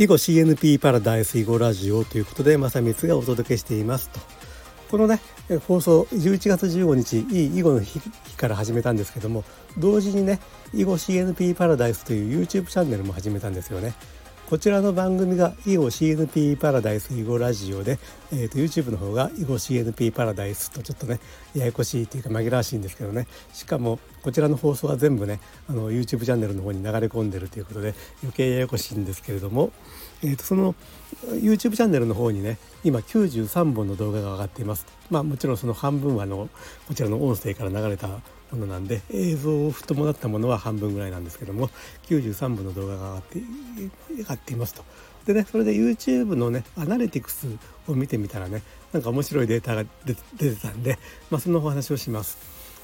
[0.00, 4.18] 囲碁 CNP パラダイス囲碁ラジオということで正光がお届けしていますと。
[4.90, 5.20] このね
[5.68, 8.00] 放送11月15日いい囲碁の日
[8.38, 9.44] から始めたんですけども
[9.76, 10.40] 同時にね
[10.72, 13.92] 囲碁 CNP パラダイスという YouTube チャンネルも始めたんですよね。
[14.50, 15.84] こちらの番組が囲碁
[16.16, 18.00] CNP パラダイス囲碁ラジオで、
[18.32, 21.20] えーと、YouTube の方が囲碁 CNP パラダイスとちょっとね
[21.54, 27.94] ややこしいというか紛らわしいんですけどねしかもこちらの放送は全部ねあの YouTube チャンネルの方に流れ込んでるということで
[28.24, 29.70] 余計ややこしいんですけれども、
[30.24, 30.74] えーと、その
[31.28, 34.84] YouTube チャンネルの方にね今93本の動画が上がっています。
[35.10, 36.48] まあもちろんその半分はあの
[36.88, 38.08] こちらの音声から流れた
[38.52, 41.70] ものなんで映像を伴ったものは半分ぐらいなんですけども
[42.08, 43.42] 93分の動画が上がって
[44.16, 44.84] 上がっていますと。
[45.26, 47.46] でねそれで YouTube のねアナリティクス
[47.86, 50.98] を見てみたらねなんか面白いデータが出てたんで、
[51.30, 52.38] まあ、そのお話をします。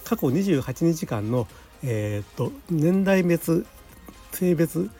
[0.04, 1.48] 過去28日間の、
[1.82, 3.66] えー、っと年代別
[4.32, 4.90] 性別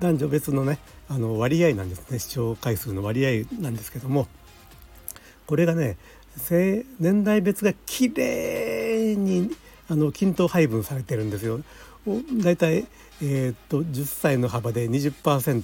[0.00, 4.26] 男女別のねあの割合なんですね視聴回数の割合なんですけども
[5.46, 5.96] これがね
[6.98, 9.50] 年代別が綺麗に
[9.88, 11.60] あの均等配分されてるんですよ。
[12.42, 12.86] だいたい、
[13.22, 15.62] えー、っと10歳の幅で20%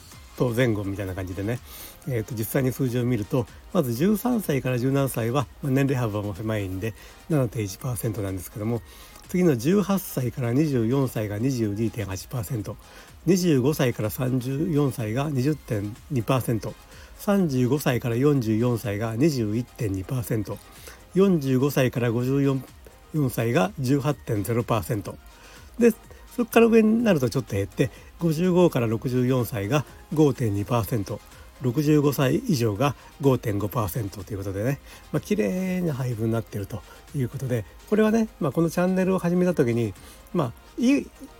[0.56, 1.58] 前後みたいな感じでね、
[2.08, 6.94] えー、と実際に数字を見るとまず13歳から17歳は、まあ、年齢幅も狭いんで
[7.28, 8.80] 7.1%なんですけども
[9.28, 16.72] 次の18歳から24歳が 22.8%25 歳から34歳が20.2%。
[17.20, 22.62] 35歳から44歳が 21.2%45 歳から54
[23.14, 25.14] 4歳が18.0%
[25.78, 25.92] で
[26.36, 34.80] そこから上になるとちょっと減って55から64歳が 5.2%65 歳以上が5.5%ということでね、
[35.12, 36.82] まあ綺麗な配分になっていると
[37.14, 39.92] いうことでこれはね、まあ、このチャンネルを始めた時に
[40.32, 40.52] まあ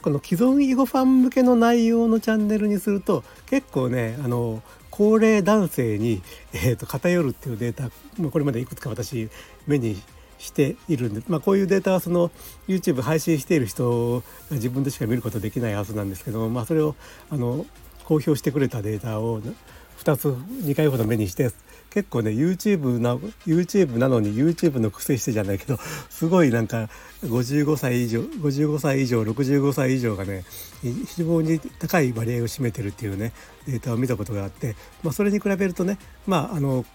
[0.02, 6.20] この既存囲碁ファン向けの内容のチャンネルにすると結構ねあの高齢男性に、
[6.52, 7.90] えーと、偏るっていうデータ
[8.30, 9.30] これまでいくつか私
[9.66, 9.96] 目に
[10.40, 12.30] しているんで、まあ、こういうデータはその
[12.66, 16.96] YouTube 配信している人が自分でしか見ることできないはずなんですけども、まあ、それを
[17.28, 17.66] あの
[18.04, 21.50] 公表してくれたデータを2つ2回ほど目にして
[21.90, 25.76] 結構ね YouTube な YouTube なのに YouTube の癖してじゃないけど
[26.08, 26.88] すごいなんか
[27.22, 30.44] 55歳以上55歳以上65歳以上がね
[30.82, 33.32] 非常に高い割合を占めてるっていうね
[33.66, 36.86] データを見たことがあって、まあ、それに比べるとねまああの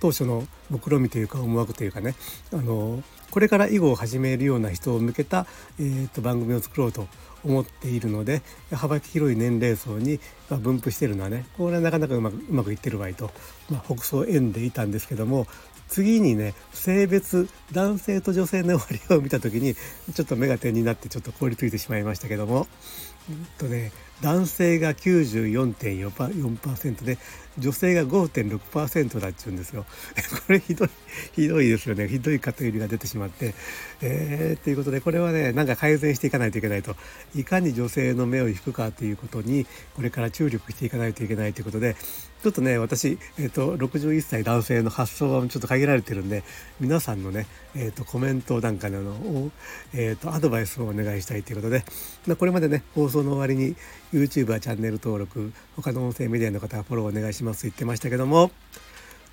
[0.00, 2.14] 当初の目論見というか思惑というかね
[2.52, 5.46] あのこれから囲碁を始めるような人を向けた、
[5.78, 7.06] えー、と番組を作ろうと
[7.44, 10.18] 思っているので幅広い年齢層に
[10.48, 13.30] 分布してるのはねこれはなかなかうまくうまくいってる場合と、
[13.70, 15.46] まあ、北総縁でいたんですけども
[15.88, 19.74] 次にね性別男性と女性の割合を見た時に
[20.14, 22.66] ちょっと目が点になってちょっと凍りついてしまいましたけども、
[23.30, 23.92] えっとね、
[24.22, 27.18] 男性が94.4%で
[27.58, 29.84] 女性が5.6%だっちゅうんですよ。
[30.46, 30.88] これひどい
[31.32, 33.54] ひどいですよねひどい偏りが出てしまって。
[34.00, 36.96] えー、ということでこれはねなんか改善していかないといけないと
[37.34, 41.96] いかに女性の目を引くかということにこれから注力していかないといけないということで
[42.42, 46.44] ちょっとね私、えーと、61歳男性の発想はちょっと限られてるんで
[46.78, 49.50] 皆さんのね、えーと、コメントなんかの、
[49.92, 51.84] えーと、アドバイスをお願いしたいということで、
[52.28, 53.74] まあ、これまでね放送の終わりに
[54.12, 58.50] YouTube はチャンネル登録他の音声メディアの方はフォローお願いしますと言ってましたけども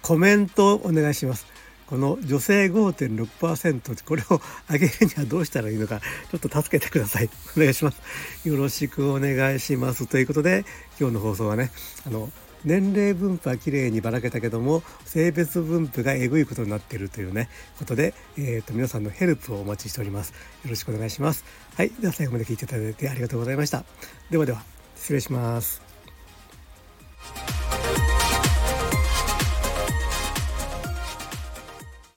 [0.01, 1.47] コメントお願いします。
[1.87, 4.41] この女性5.6%これを
[4.71, 7.29] 上げるにはどうしたらいいのかちょっと助けてください。
[7.55, 8.01] お願いします。
[8.47, 10.07] よろしくお願いします。
[10.07, 10.65] ということで
[10.99, 11.71] 今日の放送はね
[12.05, 12.31] あの
[12.65, 20.31] 年齢分布は綺麗にばらけたけども性別分布がえぐいことになっているというねことで、えーと、皆さんのヘルプをお待ちしております。
[20.63, 21.45] よろしくお願いします。
[21.75, 23.85] はいでは最後まで聞いていただいてありがとうございました。
[24.29, 24.63] ではでは
[24.95, 25.84] 失礼します。